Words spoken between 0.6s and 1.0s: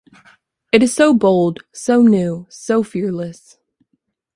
It is